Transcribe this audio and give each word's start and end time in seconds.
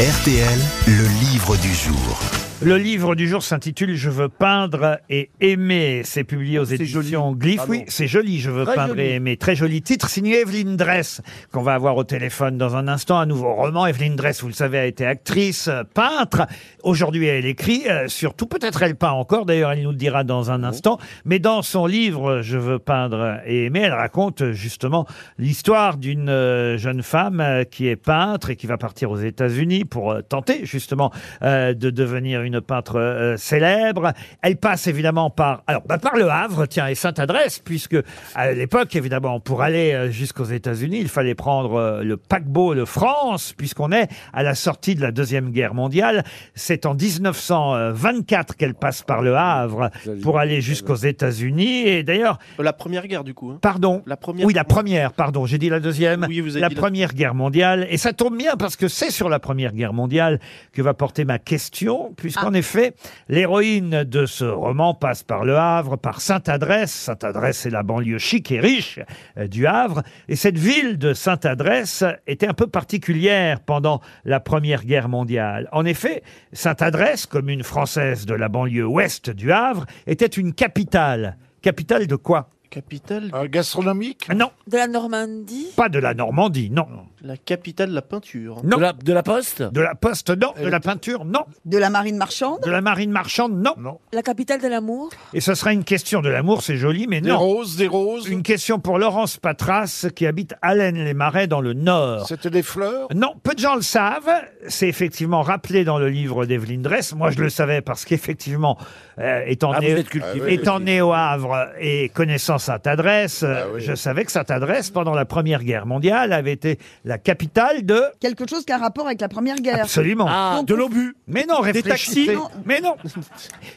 RTL, 0.00 0.58
le 0.88 1.06
livre 1.30 1.56
du 1.58 1.72
jour. 1.72 2.18
Le 2.62 2.76
livre 2.78 3.14
du 3.14 3.28
jour 3.28 3.42
s'intitule 3.42 3.94
Je 3.96 4.08
veux 4.10 4.28
peindre 4.28 4.98
et 5.10 5.28
aimer. 5.40 6.02
C'est 6.04 6.24
publié 6.24 6.58
aux 6.58 6.64
éditions 6.64 7.32
Glyph. 7.32 7.60
Ah 7.64 7.66
oui, 7.68 7.84
c'est 7.88 8.06
joli. 8.06 8.40
Je 8.40 8.50
veux 8.50 8.64
Très 8.64 8.76
peindre 8.76 8.94
joli. 8.94 9.02
et 9.02 9.14
aimer. 9.14 9.36
Très 9.36 9.54
joli 9.54 9.82
titre 9.82 10.08
signé 10.08 10.40
Evelyne 10.40 10.76
Dress 10.76 11.20
qu'on 11.52 11.62
va 11.62 11.74
avoir 11.74 11.96
au 11.96 12.04
téléphone 12.04 12.56
dans 12.56 12.74
un 12.76 12.88
instant. 12.88 13.18
Un 13.18 13.26
nouveau 13.26 13.52
roman. 13.52 13.86
Evelyne 13.86 14.16
Dress, 14.16 14.40
vous 14.40 14.46
le 14.48 14.54
savez, 14.54 14.78
a 14.78 14.86
été 14.86 15.04
actrice, 15.04 15.68
euh, 15.68 15.82
peintre. 15.92 16.46
Aujourd'hui, 16.84 17.26
elle 17.26 17.44
écrit. 17.44 17.82
euh, 17.90 18.08
surtout, 18.08 18.46
peut-être 18.46 18.82
elle 18.82 18.94
peint 18.96 19.10
encore. 19.10 19.44
D'ailleurs, 19.46 19.72
elle 19.72 19.82
nous 19.82 19.90
le 19.90 19.96
dira 19.96 20.24
dans 20.24 20.50
un 20.50 20.62
instant. 20.64 20.98
Mais 21.26 21.40
dans 21.40 21.60
son 21.60 21.86
livre 21.86 22.40
Je 22.40 22.56
veux 22.56 22.78
peindre 22.78 23.40
et 23.46 23.64
aimer, 23.66 23.80
elle 23.80 23.92
raconte 23.94 24.40
euh, 24.42 24.52
justement 24.52 25.06
l'histoire 25.38 25.98
d'une 25.98 26.30
euh, 26.30 26.78
jeune 26.78 27.02
femme 27.02 27.40
euh, 27.40 27.64
qui 27.64 27.88
est 27.88 27.96
peintre 27.96 28.50
et 28.50 28.56
qui 28.56 28.66
va 28.68 28.78
partir 28.78 29.10
aux 29.10 29.18
États-Unis 29.18 29.83
pour 29.84 30.12
euh, 30.12 30.20
tenter 30.22 30.64
justement 30.66 31.10
euh, 31.42 31.74
de 31.74 31.90
devenir 31.90 32.42
une 32.42 32.60
peintre 32.60 32.98
euh, 32.98 33.36
célèbre. 33.36 34.12
Elle 34.42 34.56
passe 34.56 34.86
évidemment 34.86 35.30
par 35.30 35.62
alors 35.66 35.82
bah, 35.86 35.98
par 35.98 36.16
le 36.16 36.28
Havre, 36.30 36.66
tiens, 36.66 36.86
et 36.88 36.94
Sainte-Adresse, 36.94 37.58
puisque 37.58 37.96
à 38.34 38.52
l'époque 38.52 38.94
évidemment 38.96 39.40
pour 39.40 39.62
aller 39.62 39.92
euh, 39.92 40.10
jusqu'aux 40.10 40.44
États-Unis, 40.44 40.98
il 41.00 41.08
fallait 41.08 41.34
prendre 41.34 41.74
euh, 41.74 42.02
le 42.02 42.16
paquebot 42.16 42.74
de 42.74 42.84
France, 42.84 43.52
puisqu'on 43.56 43.92
est 43.92 44.08
à 44.32 44.42
la 44.42 44.54
sortie 44.54 44.94
de 44.94 45.00
la 45.00 45.10
deuxième 45.12 45.50
guerre 45.50 45.74
mondiale. 45.74 46.24
C'est 46.54 46.86
en 46.86 46.94
1924 46.94 48.56
qu'elle 48.56 48.74
passe 48.74 49.02
par 49.02 49.22
le 49.22 49.36
Havre 49.36 49.90
pour 50.22 50.38
aller 50.38 50.60
jusqu'aux 50.60 50.94
États-Unis. 50.94 51.86
Et 51.86 52.02
d'ailleurs, 52.02 52.38
La 52.58 52.72
première 52.72 53.06
guerre, 53.06 53.24
du 53.24 53.34
coup. 53.34 53.50
hein. 53.50 53.58
pardon. 53.60 54.02
La 54.06 54.16
première. 54.16 54.46
Oui, 54.46 54.54
la 54.54 54.64
première, 54.64 55.12
pardon, 55.12 55.46
j'ai 55.46 55.58
dit 55.58 55.68
la 55.68 55.80
deuxième. 55.80 56.26
Oui, 56.28 56.40
vous 56.40 56.52
avez 56.52 56.60
la 56.60 56.68
dit 56.68 56.74
la- 56.74 56.80
première 56.80 57.12
guerre 57.14 57.34
mondiale. 57.34 57.86
Et 57.90 57.96
ça 57.96 58.12
tombe 58.12 58.36
bien 58.36 58.56
parce 58.56 58.76
que 58.76 58.88
c'est 58.88 59.10
sur 59.10 59.28
la 59.28 59.38
première 59.38 59.72
guerre 59.74 59.92
mondiale 59.92 60.40
que 60.72 60.82
va 60.82 60.94
porter 60.94 61.24
ma 61.24 61.38
question, 61.38 62.14
puisqu'en 62.16 62.54
effet, 62.54 62.94
l'héroïne 63.28 64.04
de 64.04 64.26
ce 64.26 64.44
roman 64.44 64.94
passe 64.94 65.22
par 65.22 65.44
Le 65.44 65.56
Havre, 65.56 65.96
par 65.96 66.20
Sainte-Adresse. 66.20 66.92
Sainte-Adresse, 66.92 67.58
c'est 67.58 67.70
la 67.70 67.82
banlieue 67.82 68.18
chic 68.18 68.50
et 68.52 68.60
riche 68.60 69.00
euh, 69.36 69.46
du 69.46 69.66
Havre. 69.66 70.02
Et 70.28 70.36
cette 70.36 70.58
ville 70.58 70.98
de 70.98 71.12
Sainte-Adresse 71.14 72.04
était 72.26 72.46
un 72.46 72.54
peu 72.54 72.66
particulière 72.66 73.60
pendant 73.60 74.00
la 74.24 74.40
première 74.40 74.84
guerre 74.84 75.08
mondiale. 75.08 75.68
En 75.72 75.84
effet, 75.84 76.22
Sainte-Adresse, 76.52 77.26
commune 77.26 77.62
française 77.62 78.26
de 78.26 78.34
la 78.34 78.48
banlieue 78.48 78.86
ouest 78.86 79.30
du 79.30 79.52
Havre, 79.52 79.86
était 80.06 80.26
une 80.26 80.52
capitale. 80.54 81.36
Capitale 81.62 82.06
de 82.06 82.16
quoi? 82.16 82.50
Capitale. 82.70 83.30
Euh, 83.34 83.46
gastronomique? 83.48 84.28
Non, 84.34 84.50
De 84.66 84.76
la 84.76 84.88
Normandie? 84.88 85.68
Pas 85.76 85.88
de 85.88 85.98
la 85.98 86.12
Normandie, 86.12 86.70
non. 86.70 86.86
La 87.26 87.38
capitale 87.38 87.88
de 87.88 87.94
la 87.94 88.02
peinture. 88.02 88.60
Non. 88.64 88.76
De 88.76 88.82
la, 88.82 88.92
de 88.92 89.12
la 89.14 89.22
poste? 89.22 89.62
De 89.62 89.80
la 89.80 89.94
poste, 89.94 90.28
non. 90.28 90.52
De 90.62 90.68
la 90.68 90.78
peinture, 90.78 91.24
non. 91.24 91.46
De 91.64 91.78
la 91.78 91.88
marine 91.88 92.18
marchande? 92.18 92.58
De 92.62 92.70
la 92.70 92.82
marine 92.82 93.10
marchande, 93.10 93.54
non. 93.54 93.72
Non. 93.78 93.98
La 94.12 94.20
capitale 94.20 94.60
de 94.60 94.68
l'amour? 94.68 95.08
Et 95.32 95.40
ce 95.40 95.54
sera 95.54 95.72
une 95.72 95.84
question 95.84 96.20
de 96.20 96.28
l'amour, 96.28 96.62
c'est 96.62 96.76
joli, 96.76 97.06
mais 97.06 97.22
Des 97.22 97.30
non. 97.30 97.38
roses, 97.38 97.76
des 97.76 97.86
roses 97.86 98.28
Une 98.28 98.42
question 98.42 98.78
pour 98.78 98.98
Laurence 98.98 99.38
Patras, 99.38 100.08
qui 100.14 100.26
habite 100.26 100.54
Allen-les-Marais 100.60 101.46
dans 101.46 101.62
le 101.62 101.72
Nord. 101.72 102.26
C'était 102.28 102.50
des 102.50 102.62
fleurs? 102.62 103.08
Non, 103.14 103.32
peu 103.42 103.54
de 103.54 103.58
gens 103.60 103.74
le 103.76 103.80
savent. 103.80 104.28
C'est 104.68 104.88
effectivement 104.88 105.40
rappelé 105.40 105.84
dans 105.84 105.98
le 105.98 106.10
livre 106.10 106.44
d'Evelyne 106.44 106.82
Dress. 106.82 107.14
Moi, 107.14 107.30
je 107.30 107.40
le 107.40 107.48
savais 107.48 107.80
parce 107.80 108.04
qu'effectivement, 108.04 108.76
euh, 109.18 109.40
étant, 109.46 109.72
Ah, 109.72 109.76
vous 109.80 109.86
né, 109.86 109.90
êtes 109.92 110.10
cultivé. 110.10 110.40
Ah 110.42 110.44
oui. 110.46 110.52
étant 110.54 110.78
né 110.78 111.00
au 111.00 111.14
Havre 111.14 111.68
et 111.80 112.10
connaissant 112.10 112.58
Sainte-Adresse, 112.58 113.44
euh, 113.44 113.62
Ah 113.64 113.66
oui. 113.72 113.80
je 113.80 113.94
savais 113.94 114.26
que 114.26 114.32
Sainte-Adresse, 114.32 114.90
pendant 114.90 115.14
la 115.14 115.24
Première 115.24 115.64
Guerre 115.64 115.86
mondiale, 115.86 116.34
avait 116.34 116.52
été 116.52 116.78
la 117.06 117.13
capitale 117.18 117.84
de... 117.84 118.02
Quelque 118.20 118.48
chose 118.48 118.64
qui 118.64 118.72
a 118.72 118.76
un 118.76 118.78
rapport 118.78 119.06
avec 119.06 119.20
la 119.20 119.28
première 119.28 119.56
guerre. 119.56 119.82
Absolument. 119.82 120.26
Ah, 120.28 120.54
Donc, 120.58 120.66
de 120.66 120.74
l'obus 120.74 121.16
Mais 121.26 121.44
non, 121.48 121.60
réfléchissez. 121.60 122.26
taxis 122.26 122.30
Mais 122.64 122.80
non. 122.80 122.96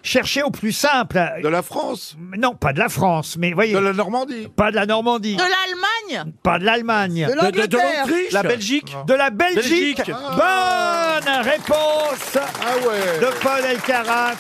Cherchez 0.04 0.44
au 0.44 0.52
plus 0.52 0.72
simple. 0.72 1.20
De 1.42 1.48
la 1.48 1.62
France 1.62 2.16
Non, 2.38 2.54
pas 2.56 2.74
de 2.74 2.80
la 2.80 2.90
France, 2.90 3.36
mais 3.40 3.54
voyez, 3.54 3.74
De 3.74 3.80
la 3.80 3.94
Normandie 3.94 4.48
pas 4.56 4.72
de 4.72 4.76
la 4.76 4.86
Normandie, 4.86 5.36
De 5.36 5.42
l'Allemagne 5.42 6.32
pas 6.44 6.60
de 6.60 6.64
l'Allemagne, 6.66 7.28
De 7.28 7.32
De, 7.32 7.36
de, 7.36 7.68
de 7.68 7.78
l'Angleterre 7.78 8.06
l'Autriche 8.08 8.32
La 8.32 8.44
Belgique. 8.44 8.96
de 9.08 9.14
la 9.14 9.30
Belgique. 9.30 9.98
Belgique. 9.98 10.12
Bonne 10.12 11.44
réponse 11.44 12.38
Ah 12.38 12.78
ouais 12.88 13.20
de 13.20 13.40
Paul 13.42 13.66
Elkarat. 13.66 14.34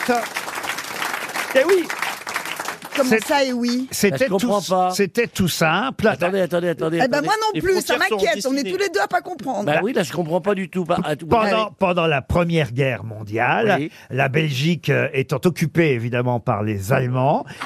Eh 1.55 1.63
oui, 1.66 1.88
Comment 2.97 3.09
C'est- 3.09 3.24
ça 3.25 3.44
et 3.44 3.53
oui 3.53 3.88
c'était 3.91 4.25
Je 4.25 4.30
comprends 4.31 4.62
tout, 4.62 4.69
pas. 4.72 4.91
c'était 4.91 5.28
tout 5.28 5.47
simple. 5.47 6.08
Attendez, 6.08 6.41
attendez, 6.41 6.69
attendez. 6.69 6.97
Eh 6.97 7.08
ben 7.08 7.18
attendez. 7.19 7.25
moi 7.28 7.35
non 7.53 7.59
plus, 7.62 7.81
ça 7.81 7.97
m'inquiète. 7.97 8.46
On 8.50 8.56
est 8.56 8.63
tous 8.69 8.78
les 8.78 8.90
deux 8.90 9.00
à 9.02 9.08
pas 9.08 9.22
comprendre. 9.22 9.66
Bah 9.66 9.80
oui, 9.84 9.94
là, 9.94 10.03
je 10.03 10.12
comprends 10.12 10.41
pas 10.41 10.56
du 10.56 10.69
tout. 10.69 10.84
Pas- 10.85 10.97
à 11.03 11.16
tout- 11.16 11.28
Pendant, 11.28 11.72
pendant 11.78 12.08
la 12.08 12.22
Première 12.22 12.72
Guerre 12.72 13.03
mondiale, 13.03 13.75
Oui. 13.80 13.91
la 14.09 14.28
Belgique 14.30 14.90
euh, 14.90 15.08
étant 15.13 15.40
occupée 15.46 15.91
évidemment 15.91 16.40
par 16.40 16.63
les 16.63 16.91
Allemands, 16.91 17.46
Ah, 17.62 17.66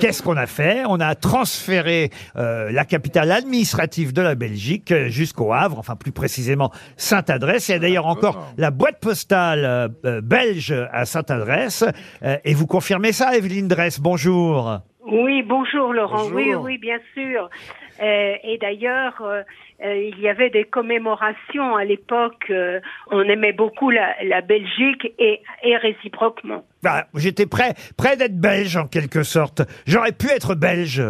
Qu'est-ce 0.00 0.22
qu'on 0.22 0.36
a 0.36 0.46
fait? 0.46 0.82
On 0.88 1.00
a 1.00 1.14
transféré 1.14 2.10
euh, 2.36 2.70
la 2.70 2.84
capitale 2.84 3.32
administrative 3.32 4.12
de 4.12 4.22
la 4.22 4.34
Belgique 4.34 4.92
euh, 4.92 5.08
jusqu'au 5.08 5.52
Havre, 5.52 5.78
enfin 5.78 5.96
plus 5.96 6.12
précisément 6.12 6.70
Sainte-Adresse. 6.96 7.68
Il 7.68 7.72
y 7.72 7.74
a 7.74 7.78
d'ailleurs 7.78 8.06
encore 8.06 8.52
la 8.56 8.70
boîte 8.70 8.98
postale 9.00 9.64
euh, 9.64 9.88
euh, 10.04 10.20
belge 10.20 10.74
à 10.92 11.04
Sainte-Adresse. 11.06 11.84
Euh, 12.22 12.36
et 12.44 12.54
vous 12.54 12.66
confirmez 12.66 13.12
ça, 13.12 13.36
Evelyne 13.36 13.68
Dress 13.68 13.98
Bonjour. 14.00 14.59
Oui, 15.02 15.42
bonjour 15.42 15.92
Laurent. 15.92 16.28
Bonjour. 16.30 16.34
Oui, 16.36 16.54
oui, 16.54 16.78
bien 16.78 16.98
sûr. 17.14 17.48
Euh, 18.02 18.34
et 18.42 18.58
d'ailleurs, 18.58 19.20
euh, 19.22 19.42
euh, 19.84 19.96
il 19.96 20.18
y 20.20 20.28
avait 20.28 20.50
des 20.50 20.64
commémorations 20.64 21.76
à 21.76 21.84
l'époque. 21.84 22.52
on 23.10 23.22
aimait 23.22 23.52
beaucoup 23.52 23.90
la, 23.90 24.14
la 24.24 24.40
Belgique 24.40 25.12
et, 25.18 25.42
et 25.62 25.76
réciproquement. 25.76 26.64
Bah, 26.82 27.06
J'étais 27.14 27.46
prêt, 27.46 27.74
prêt 27.96 28.16
d'être 28.16 28.38
belge 28.38 28.76
en 28.76 28.86
quelque 28.86 29.22
sorte. 29.22 29.62
J'aurais 29.86 30.12
pu 30.12 30.28
être 30.28 30.54
belge. 30.54 31.02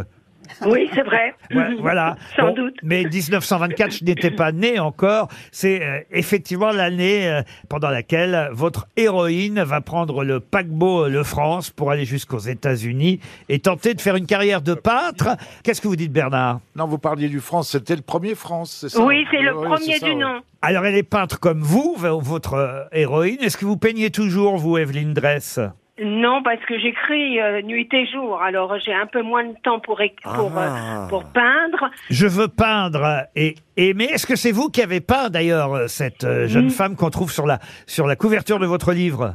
Oui, 0.67 0.89
c'est 0.95 1.03
vrai. 1.03 1.35
Ouais, 1.55 1.75
voilà. 1.81 2.17
Sans 2.37 2.49
Bon, 2.49 2.55
doute. 2.55 2.77
Mais 2.83 3.05
1924, 3.05 3.93
je 3.99 4.05
n'étais 4.05 4.31
pas 4.31 4.53
né 4.53 4.79
encore. 4.79 5.29
C'est 5.53 5.83
euh, 5.83 6.01
effectivement 6.11 6.71
l'année 6.71 7.29
euh, 7.29 7.43
pendant 7.69 7.91
laquelle 7.91 8.49
votre 8.53 8.87
héroïne 8.97 9.63
va 9.63 9.81
prendre 9.81 10.25
le 10.25 10.41
paquebot 10.41 11.05
euh, 11.05 11.09
Le 11.09 11.23
France 11.23 11.71
pour 11.71 11.91
aller 11.91 12.05
jusqu'aux 12.05 12.39
États-Unis 12.39 13.21
et 13.49 13.59
tenter 13.59 13.95
de 13.95 14.01
faire 14.01 14.17
une 14.17 14.27
carrière 14.27 14.63
de 14.63 14.75
peintre. 14.75 15.37
Qu'est-ce 15.63 15.81
que 15.81 15.89
vous 15.89 15.97
dites, 15.97 16.13
Bernard? 16.13 16.61
Non, 16.77 16.87
vous 16.87 16.99
parliez 16.99 17.29
du 17.29 17.41
France, 17.41 17.71
c'était 17.71 17.97
le 17.97 18.03
premier 18.03 18.35
France, 18.35 18.79
c'est 18.81 18.89
ça? 18.89 19.03
Oui, 19.03 19.25
c'est 19.31 19.41
le 19.41 19.57
Oui, 19.57 19.67
premier 19.67 19.99
ça, 19.99 20.07
du 20.07 20.13
ouais. 20.13 20.19
nom. 20.19 20.41
Alors, 20.63 20.85
elle 20.85 20.95
est 20.97 21.03
peintre 21.03 21.41
comme 21.41 21.61
vous, 21.61 21.95
votre 21.97 22.55
euh, 22.55 22.85
héroïne. 22.93 23.39
Est-ce 23.41 23.57
que 23.57 23.65
vous 23.65 23.79
peignez 23.79 24.11
toujours, 24.11 24.57
vous, 24.59 24.77
Evelyne 24.77 25.15
Dress 25.15 25.59
Non, 26.03 26.43
parce 26.43 26.65
que 26.65 26.79
j'écris 26.79 27.39
euh, 27.41 27.61
nuit 27.63 27.89
et 27.93 28.07
jour. 28.07 28.41
Alors 28.43 28.79
j'ai 28.79 28.95
un 28.95 29.07
peu 29.07 29.21
moins 29.23 29.45
de 29.45 29.55
temps 29.63 29.81
pour 29.81 30.01
éc- 30.01 30.21
pour 30.23 30.57
euh, 30.57 30.67
Ah. 30.69 31.07
pour 31.11 31.25
peindre. 31.31 31.91
Je 32.09 32.27
veux 32.27 32.49
peindre 32.49 33.25
et 33.37 33.55
aimer. 33.77 34.05
Est-ce 34.05 34.27
que 34.27 34.37
c'est 34.37 34.53
vous 34.53 34.71
qui 34.71 34.81
avez 34.83 35.01
peint, 35.01 35.29
d'ailleurs, 35.29 35.75
euh, 35.75 35.87
cette 35.89 36.25
euh, 36.25 36.47
jeune 36.49 36.67
Mm. 36.67 36.71
femme 36.71 36.97
qu'on 36.97 37.11
trouve 37.11 37.31
sur 37.31 37.47
la, 37.47 37.59
sur 37.87 38.07
la 38.07 38.17
couverture 38.17 38.59
de 38.59 38.67
votre 38.67 38.93
livre? 38.93 39.35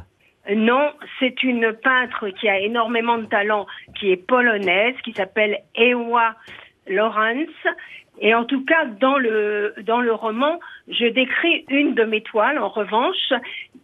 Non, 0.54 0.92
c'est 1.20 1.42
une 1.42 1.72
peintre 1.72 2.28
qui 2.30 2.48
a 2.48 2.58
énormément 2.58 3.18
de 3.18 3.26
talent, 3.26 3.66
qui 3.98 4.10
est 4.12 4.16
polonaise, 4.16 4.94
qui 5.04 5.12
s'appelle 5.12 5.58
Ewa 5.76 6.34
Lawrence. 6.88 7.48
Et 8.18 8.34
en 8.34 8.44
tout 8.44 8.64
cas, 8.64 8.86
dans 8.86 9.18
le, 9.18 9.74
dans 9.84 10.00
le 10.00 10.12
roman, 10.12 10.58
je 10.88 11.04
décris 11.06 11.66
une 11.68 11.94
de 11.94 12.04
mes 12.04 12.22
toiles, 12.22 12.58
en 12.58 12.68
revanche, 12.68 13.32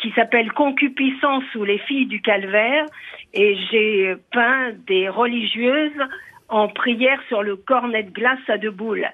qui 0.02 0.10
s'appelle 0.12 0.52
Concupiscence 0.52 1.44
ou 1.54 1.64
les 1.64 1.78
filles 1.78 2.06
du 2.06 2.20
calvaire. 2.20 2.84
Et 3.32 3.56
j'ai 3.70 4.14
peint 4.32 4.72
des 4.86 5.08
religieuses 5.08 6.02
en 6.48 6.68
prière 6.68 7.20
sur 7.28 7.42
le 7.42 7.56
cornet 7.56 8.02
de 8.02 8.10
glace 8.10 8.40
à 8.48 8.58
deux 8.58 8.70
boules. 8.70 9.06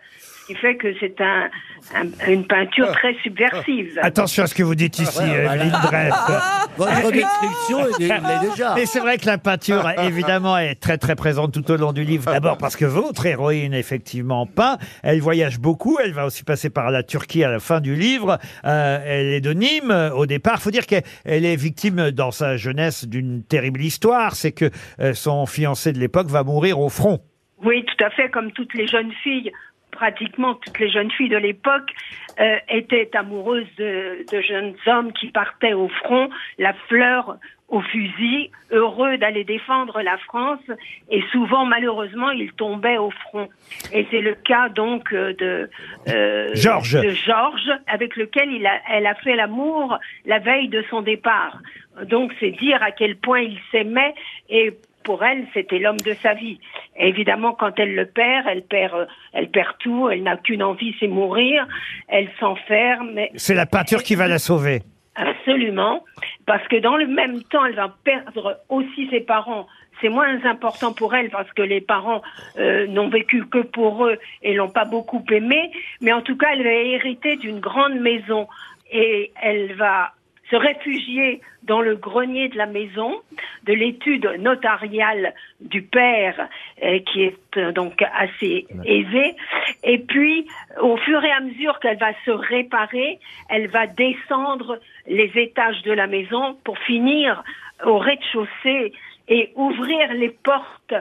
Ce 0.49 0.55
qui 0.55 0.61
fait 0.61 0.77
que 0.77 0.89
c'est 0.99 1.21
un, 1.21 1.51
un- 1.95 2.31
une 2.33 2.47
peinture 2.47 2.91
très 2.93 3.13
subversive. 3.23 3.99
Attention 4.01 4.45
à 4.45 4.47
ce 4.47 4.55
que 4.55 4.63
vous 4.63 4.75
dites 4.75 4.99
ici, 4.99 5.19
Ouais, 5.19 5.43
voilà. 5.45 5.57
Evelyne 5.57 5.79
Dress. 5.83 6.15
Votre 6.79 7.13
description 7.13 7.87
est, 7.87 8.49
déjà. 8.51 8.75
Mais 8.75 8.87
c'est 8.87 9.01
vrai 9.01 9.19
que 9.19 9.27
la 9.27 9.37
peinture, 9.37 9.87
évidemment, 10.03 10.57
est 10.57 10.77
très 10.77 10.97
très 10.97 11.17
présente 11.17 11.53
tout 11.53 11.71
au 11.71 11.77
long 11.77 11.93
du 11.93 12.03
livre. 12.05 12.33
D'abord 12.33 12.57
parce 12.57 12.77
que 12.77 12.85
votre 12.87 13.27
héroïne, 13.27 13.75
effectivement, 13.75 14.47
peint. 14.47 14.79
Elle 15.03 15.21
voyage 15.21 15.59
beaucoup. 15.59 15.99
Elle 16.03 16.13
va 16.13 16.25
aussi 16.25 16.45
passer 16.45 16.71
par 16.71 16.91
la 16.91 17.03
Turquie 17.03 17.45
à 17.45 17.51
la 17.51 17.59
fin 17.59 17.81
du 17.81 17.95
livre. 17.95 18.39
Euh, 18.65 18.99
elle 19.05 19.27
est 19.27 19.41
de 19.41 19.53
Nîmes 19.53 19.91
euh, 19.91 20.11
au 20.13 20.25
départ. 20.27 20.63
Faut 20.63 20.71
dire 20.71 20.87
qu'elle 20.87 21.03
elle 21.25 21.45
est 21.45 21.57
victime 21.57 22.11
dans 22.13 22.31
sa 22.31 22.57
jeunesse 22.57 23.07
d'une 23.07 23.43
terrible 23.43 23.83
histoire. 23.83 24.35
C'est 24.35 24.53
que 24.53 24.71
euh, 25.01 25.13
son 25.15 25.45
fiancé 25.47 25.93
de 25.93 25.99
l'époque 25.99 26.29
va 26.29 26.43
mourir 26.45 26.79
au 26.81 26.89
front. 26.89 27.21
Oui, 27.65 27.85
tout 27.85 28.05
à 28.05 28.11
fait, 28.11 28.31
comme 28.31 28.53
toutes 28.53 28.73
les 28.75 28.87
jeunes 28.87 29.11
filles 29.25 29.51
pratiquement 29.99 30.55
toutes 30.55 30.79
les 30.79 30.91
jeunes 30.91 31.11
filles 31.11 31.29
de 31.29 31.37
l'époque 31.37 31.91
euh, 32.39 32.57
étaient 32.69 33.11
amoureuses 33.17 33.67
de, 33.77 34.25
de 34.31 34.41
jeunes 34.41 34.75
hommes 34.87 35.13
qui 35.13 35.29
partaient 35.33 35.73
au 35.73 35.89
front, 35.89 36.31
la 36.59 36.73
fleur 36.89 37.37
au 37.69 37.81
fusil, 37.83 38.51
heureux 38.71 39.19
d'aller 39.19 39.45
défendre 39.45 40.01
la 40.01 40.17
France, 40.19 40.63
et 41.11 41.21
souvent, 41.33 41.67
malheureusement, 41.67 42.31
ils 42.31 42.53
tombaient 42.53 42.97
au 42.97 43.11
front. 43.11 43.49
Et 43.93 44.07
c'est 44.11 44.23
le 44.23 44.35
cas 44.35 44.69
donc 44.71 45.13
euh, 45.13 45.35
de 45.35 45.69
euh, 46.09 46.49
Georges. 46.55 46.95
de 47.03 47.11
Georges, 47.11 47.73
avec 47.87 48.17
lequel 48.17 48.53
il 48.53 48.67
a, 48.67 48.81
elle 48.91 49.07
a 49.07 49.17
fait 49.17 49.37
l'amour 49.37 49.99
la 50.25 50.39
veille 50.39 50.69
de 50.69 50.83
son 50.89 51.03
départ. 51.03 51.59
Donc, 52.05 52.33
c'est 52.41 52.53
dire 52.53 52.83
à 52.83 52.93
quel 52.93 53.17
point 53.17 53.41
il 53.41 53.59
s'aimait 53.71 54.15
et 54.49 54.73
pour 55.09 55.25
elle, 55.25 55.47
c'était 55.55 55.79
l'homme 55.79 56.01
de 56.01 56.13
sa 56.13 56.35
vie. 56.35 56.61
Et 56.99 57.09
évidemment, 57.09 57.55
quand 57.55 57.79
elle 57.79 57.95
le 57.95 58.05
perd, 58.05 58.47
elle 58.47 58.61
perd, 58.61 58.95
euh, 58.95 59.07
elle 59.33 59.51
perd 59.51 59.79
tout. 59.79 60.11
Elle 60.11 60.23
n'a 60.23 60.37
qu'une 60.37 60.63
envie, 60.63 60.95
c'est 61.01 61.09
mourir. 61.09 61.67
Elle 62.09 62.29
s'enferme. 62.39 63.19
C'est 63.35 63.55
la 63.55 63.65
peinture 63.65 64.03
qui 64.03 64.17
va 64.17 64.29
la 64.29 64.39
sauver. 64.39 64.83
Absolument, 65.15 66.05
parce 66.45 66.69
que 66.69 66.77
dans 66.77 66.97
le 66.97 67.07
même 67.07 67.43
temps, 67.45 67.65
elle 67.65 67.75
va 67.75 67.91
perdre 68.05 68.61
aussi 68.69 69.09
ses 69.09 69.21
parents. 69.21 69.67
C'est 70.03 70.11
moins 70.11 70.45
important 70.45 70.93
pour 70.93 71.15
elle 71.15 71.31
parce 71.31 71.51
que 71.53 71.63
les 71.63 71.81
parents 71.81 72.21
euh, 72.59 72.87
n'ont 72.87 73.09
vécu 73.09 73.47
que 73.47 73.61
pour 73.61 74.05
eux 74.05 74.19
et 74.43 74.53
l'ont 74.53 74.69
pas 74.69 74.85
beaucoup 74.85 75.25
aimé. 75.31 75.73
Mais 76.03 76.13
en 76.13 76.21
tout 76.21 76.37
cas, 76.37 76.49
elle 76.53 76.65
va 76.65 76.71
hériter 76.71 77.37
d'une 77.37 77.61
grande 77.61 77.99
maison 77.99 78.47
et 78.93 79.33
elle 79.41 79.73
va 79.73 80.13
se 80.51 80.57
réfugier 80.57 81.41
dans 81.63 81.81
le 81.81 81.97
grenier 81.97 82.49
de 82.49 82.57
la 82.57 82.67
maison, 82.67 83.21
de 83.65 83.73
l'étude 83.73 84.27
notariale 84.39 85.35
du 85.61 85.83
père, 85.83 86.49
euh, 86.83 86.99
qui 87.01 87.23
est 87.23 87.57
euh, 87.57 87.73
donc 87.73 88.03
assez 88.15 88.67
aisée. 88.85 89.37
Et 89.85 89.99
puis, 89.99 90.47
au 90.81 90.97
fur 90.97 91.23
et 91.25 91.31
à 91.31 91.41
mesure 91.41 91.79
qu'elle 91.81 91.99
va 91.99 92.13
se 92.25 92.31
réparer, 92.31 93.19
elle 93.51 93.69
va 93.69 93.87
descendre 93.87 94.81
les 95.07 95.31
étages 95.35 95.83
de 95.83 95.93
la 95.93 96.07
maison 96.07 96.57
pour 96.65 96.79
finir 96.79 97.43
au 97.85 97.99
rez-de-chaussée 97.99 98.93
et 99.29 99.53
ouvrir 99.57 100.13
les 100.15 100.31
portes 100.31 100.95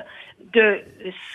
de 0.54 0.80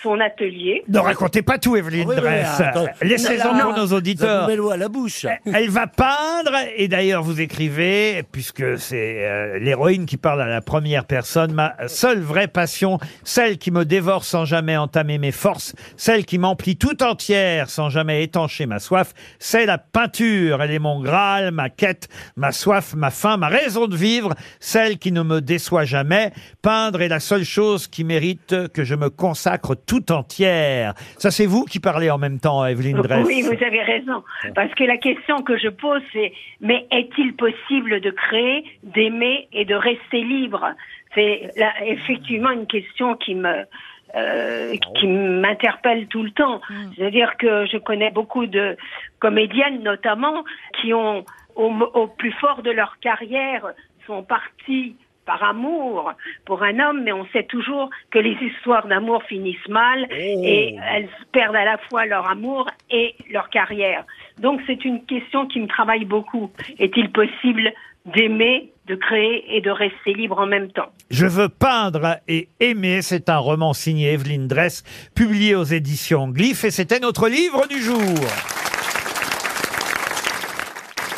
son 0.03 0.21
atelier. 0.21 0.85
Ne 0.89 0.99
racontez 0.99 1.43
pas 1.43 1.59
tout, 1.59 1.77
Evelyne 1.77 2.09
Oui, 2.09 2.15
oui, 2.17 2.23
Dress. 2.23 2.61
attends. 2.61 2.87
Laissez-en 3.03 3.53
Non, 3.55 3.61
pour 3.65 3.77
nos 3.77 3.87
auditeurs. 3.93 4.49
à 4.49 4.77
la 4.77 4.89
bouche. 4.89 5.27
Elle 5.45 5.69
va 5.71 5.87
peindre, 5.87 6.53
et 6.77 6.89
d'ailleurs 6.89 7.23
vous 7.23 7.41
écrivez, 7.41 8.23
puisque 8.33 8.79
c'est 8.79 9.27
euh, 9.27 9.59
l'héroïne 9.59 10.07
qui 10.07 10.17
parle 10.17 10.41
à 10.41 10.47
la 10.47 10.61
première 10.63 11.05
personne, 11.05 11.53
ma 11.53 11.75
seule 11.89 12.21
vraie 12.21 12.49
passion, 12.49 12.99
celle 13.23 13.59
qui 13.59 13.71
me 13.71 13.85
dévore 13.85 14.25
sans 14.25 14.45
jamais 14.45 14.77
entamer 14.77 15.19
mes 15.19 15.33
forces, 15.33 15.75
celle 15.97 16.25
qui 16.25 16.39
m'emplit 16.39 16.77
tout 16.77 17.03
entière 17.03 17.69
sans 17.69 17.91
jamais 17.91 18.23
étancher 18.23 18.67
ma 18.67 18.79
soif, 18.79 19.13
c'est 19.39 19.67
la 19.67 19.79
peinture. 19.79 20.63
Elle 20.63 20.71
est 20.71 20.79
mon 20.79 21.03
Graal, 21.03 21.51
ma 21.51 21.69
quête, 21.69 22.09
ma 22.37 22.51
soif, 22.51 22.95
ma 22.95 23.11
faim, 23.11 23.37
ma 23.37 23.49
raison 23.49 23.89
de 23.89 23.97
vivre, 23.97 24.33
celle 24.59 24.99
qui 24.99 25.13
ne 25.13 25.23
me 25.23 25.41
déçoit 25.41 25.85
jamais. 25.85 26.33
Peindre 26.63 27.03
est 27.03 27.09
la 27.09 27.21
seule 27.21 27.45
chose 27.45 27.89
qui 27.89 28.05
mérite 28.05 28.69
que 28.73 28.85
je 28.85 28.92
me 28.97 29.11
consacre 29.11 29.75
tout 29.75 30.13
entière. 30.13 30.95
Ça 31.19 31.31
c'est 31.31 31.47
vous 31.47 31.65
qui 31.65 31.81
parlez 31.81 32.11
en 32.11 32.19
même 32.19 32.41
temps, 32.41 32.65
Evelyne 32.65 33.01
Dress. 33.01 33.27
Oui, 33.27 33.43
vous 33.43 33.65
avez 33.65 33.83
raison. 33.83 34.23
Parce 34.55 34.73
que 34.75 34.85
la 34.85 34.97
question 34.97 35.43
que 35.43 35.59
je 35.59 35.69
pose, 35.69 36.03
c'est 36.13 36.33
mais 36.61 36.87
est-il 36.91 37.35
possible 37.35 38.01
de 38.01 38.11
créer, 38.11 38.65
d'aimer 38.83 39.49
et 39.53 39.65
de 39.65 39.75
rester 39.75 40.23
libre? 40.23 40.67
C'est 41.15 41.51
effectivement 41.87 42.51
une 42.51 42.67
question 42.67 43.17
qui 43.17 43.35
me 43.35 43.65
euh, 44.15 44.75
qui 44.99 45.07
m'interpelle 45.07 46.07
tout 46.09 46.23
le 46.23 46.31
temps. 46.33 46.61
C'est-à-dire 46.95 47.37
que 47.39 47.65
je 47.67 47.79
connais 47.79 48.11
beaucoup 48.11 48.47
de 48.47 48.77
comédiennes, 49.21 49.83
notamment, 49.83 50.45
qui 50.81 50.93
ont 50.93 51.25
au, 51.55 51.71
au 51.95 52.07
plus 52.09 52.33
fort 52.33 52.63
de 52.63 52.71
leur 52.71 52.99
carrière 53.01 53.73
sont 54.07 54.23
parties 54.23 54.97
par 55.25 55.43
amour 55.43 56.13
pour 56.45 56.63
un 56.63 56.79
homme, 56.79 57.03
mais 57.05 57.13
on 57.13 57.27
sait 57.33 57.45
toujours 57.45 57.91
que 58.11 58.19
les 58.19 58.37
histoires 58.43 58.87
d'amour 58.87 59.23
finissent 59.25 59.69
mal 59.69 60.07
et 60.11 60.77
elles 60.95 61.09
perdent 61.33 61.57
à 61.57 61.65
la 61.65 61.79
fois 61.89 62.07
leur 62.07 62.29
amour 62.29 62.69
et 62.91 63.15
leur 63.31 63.49
carrière. 63.51 64.05
Donc 64.41 64.61
c'est 64.67 64.85
une 64.85 65.05
question 65.05 65.47
qui 65.47 65.61
me 65.61 65.67
travaille 65.67 66.05
beaucoup. 66.05 66.51
Est-il 66.79 67.11
possible 67.13 67.73
d'aimer, 68.07 68.73
de 68.89 68.97
créer 68.97 69.57
et 69.57 69.61
de 69.61 69.71
rester 69.71 70.13
libre 70.15 70.39
en 70.39 70.47
même 70.47 70.73
temps? 70.73 70.91
Je 71.11 71.27
veux 71.27 71.49
peindre 71.49 72.17
et 72.27 72.49
aimer, 72.59 73.01
c'est 73.03 73.29
un 73.29 73.39
roman 73.39 73.73
signé 73.73 74.13
Evelyne 74.13 74.49
Dress, 74.49 74.83
publié 75.15 75.55
aux 75.55 75.63
éditions 75.63 76.29
Glyph, 76.29 76.65
et 76.65 76.71
c'était 76.71 76.99
notre 76.99 77.29
livre 77.29 77.69
du 77.69 77.79
jour. 77.79 78.19